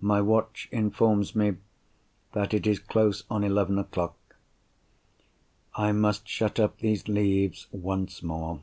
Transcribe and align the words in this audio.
My 0.00 0.20
watch 0.20 0.68
informs 0.72 1.36
me 1.36 1.54
that 2.32 2.52
it 2.52 2.66
is 2.66 2.80
close 2.80 3.22
on 3.30 3.44
eleven 3.44 3.78
o'clock. 3.78 4.16
I 5.76 5.92
must 5.92 6.26
shut 6.26 6.58
up 6.58 6.78
these 6.78 7.06
leaves 7.06 7.68
once 7.70 8.24
more. 8.24 8.60